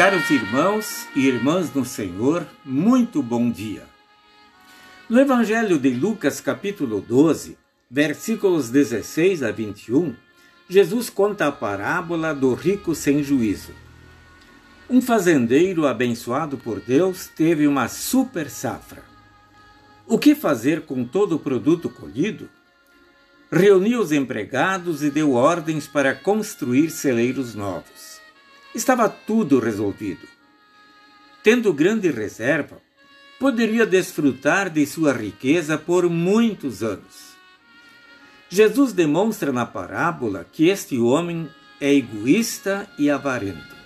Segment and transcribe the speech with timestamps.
[0.00, 3.82] Caros irmãos e irmãs no Senhor, muito bom dia.
[5.10, 7.58] No Evangelho de Lucas, capítulo 12,
[7.90, 10.16] versículos 16 a 21,
[10.70, 13.72] Jesus conta a parábola do rico sem juízo.
[14.88, 19.02] Um fazendeiro abençoado por Deus teve uma super safra.
[20.06, 22.48] O que fazer com todo o produto colhido?
[23.52, 28.19] Reuniu os empregados e deu ordens para construir celeiros novos
[28.74, 30.26] estava tudo resolvido.
[31.42, 32.80] Tendo grande reserva,
[33.38, 37.30] poderia desfrutar de sua riqueza por muitos anos.
[38.48, 41.48] Jesus demonstra na parábola que este homem
[41.80, 43.80] é egoísta e avarento.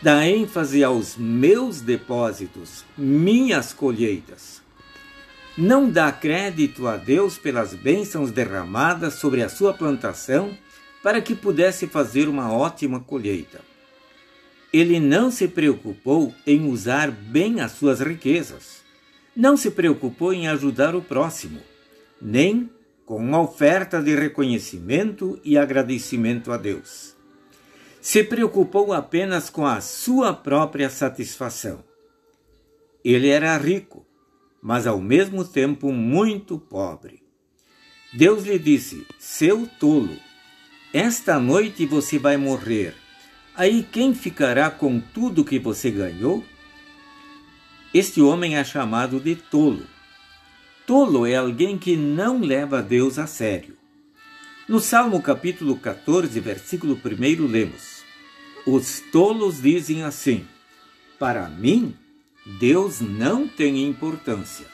[0.00, 4.62] Dá ênfase aos meus depósitos, minhas colheitas.
[5.56, 10.56] Não dá crédito a Deus pelas bênçãos derramadas sobre a sua plantação
[11.02, 13.71] para que pudesse fazer uma ótima colheita
[14.72, 18.82] ele não se preocupou em usar bem as suas riquezas,
[19.36, 21.60] não se preocupou em ajudar o próximo,
[22.20, 22.70] nem
[23.04, 27.14] com uma oferta de reconhecimento e agradecimento a Deus.
[28.00, 31.84] Se preocupou apenas com a sua própria satisfação.
[33.04, 34.06] Ele era rico,
[34.62, 37.22] mas ao mesmo tempo muito pobre.
[38.12, 40.16] Deus lhe disse: Seu tolo,
[40.92, 43.01] esta noite você vai morrer
[43.54, 46.42] Aí quem ficará com tudo que você ganhou?
[47.92, 49.84] Este homem é chamado de tolo.
[50.86, 53.76] Tolo é alguém que não leva Deus a sério.
[54.66, 58.02] No Salmo capítulo 14, versículo 1, lemos:
[58.66, 60.46] Os tolos dizem assim:
[61.18, 61.94] Para mim,
[62.58, 64.66] Deus não tem importância.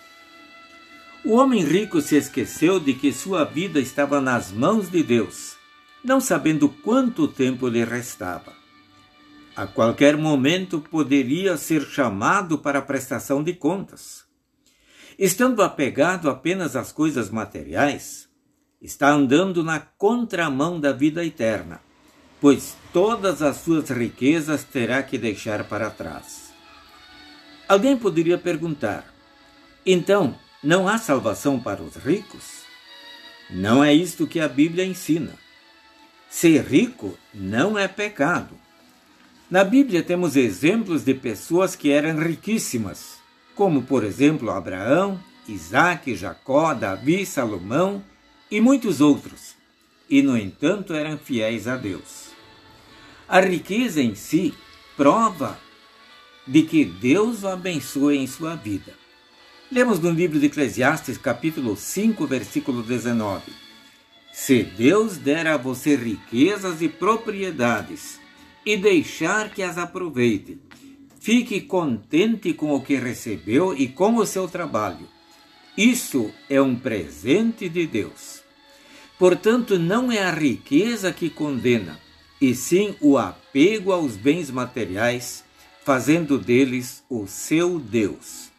[1.24, 5.56] O homem rico se esqueceu de que sua vida estava nas mãos de Deus,
[6.04, 8.57] não sabendo quanto tempo lhe restava
[9.58, 14.24] a qualquer momento poderia ser chamado para prestação de contas.
[15.18, 18.28] Estando apegado apenas às coisas materiais,
[18.80, 21.80] está andando na contramão da vida eterna,
[22.40, 26.52] pois todas as suas riquezas terá que deixar para trás.
[27.68, 29.12] Alguém poderia perguntar:
[29.84, 32.62] então, não há salvação para os ricos?
[33.50, 35.32] Não é isto que a Bíblia ensina.
[36.30, 38.67] Ser rico não é pecado
[39.50, 43.18] na Bíblia temos exemplos de pessoas que eram riquíssimas,
[43.54, 48.04] como por exemplo Abraão, Isaac, Jacó, Davi, Salomão
[48.50, 49.54] e muitos outros,
[50.08, 52.28] e no entanto eram fiéis a Deus.
[53.26, 54.54] A riqueza em si
[54.96, 55.58] prova
[56.46, 58.94] de que Deus o abençoa em sua vida.
[59.70, 63.52] Lemos no livro de Eclesiastes, capítulo 5, versículo 19:
[64.32, 68.18] Se Deus der a você riquezas e propriedades,
[68.68, 70.58] e deixar que as aproveite.
[71.18, 75.08] Fique contente com o que recebeu e com o seu trabalho.
[75.74, 78.42] Isso é um presente de Deus.
[79.18, 81.98] Portanto, não é a riqueza que condena,
[82.38, 85.42] e sim o apego aos bens materiais,
[85.82, 88.50] fazendo deles o seu Deus.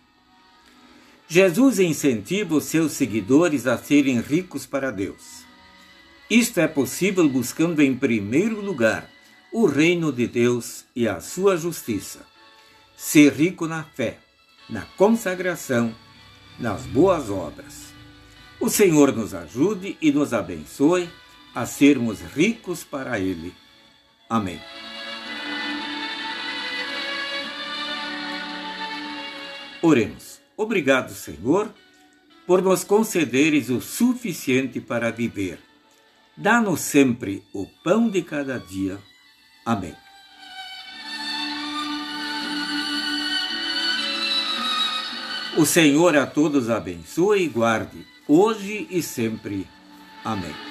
[1.27, 5.45] Jesus incentiva os seus seguidores a serem ricos para Deus.
[6.27, 9.07] Isto é possível buscando, em primeiro lugar,
[9.51, 12.25] o reino de Deus e a sua justiça.
[12.95, 14.19] Ser rico na fé,
[14.69, 15.95] na consagração,
[16.59, 17.93] nas boas obras.
[18.59, 21.09] O Senhor nos ajude e nos abençoe
[21.55, 23.53] a sermos ricos para Ele.
[24.29, 24.59] Amém.
[29.81, 30.39] Oremos.
[30.57, 31.73] Obrigado, Senhor,
[32.45, 35.57] por nos concederes o suficiente para viver.
[36.35, 38.99] Dá-nos sempre o pão de cada dia
[39.69, 39.95] Amém.
[45.55, 49.67] O Senhor a todos abençoe e guarde, hoje e sempre.
[50.25, 50.68] Amém.